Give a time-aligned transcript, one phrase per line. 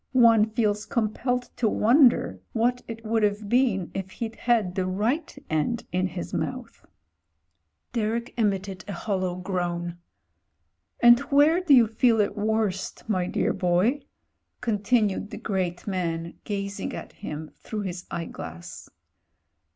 [0.17, 5.37] "One feels compelled to wonder what it would have been if he'd had the right
[5.47, 6.87] end in his mouth."
[7.93, 9.99] Derek emitted a hollow groan.
[11.01, 14.01] "And where do you feel it worst, my dear boy?"
[14.61, 18.89] continued the great man, gazing at him through his eyeglass.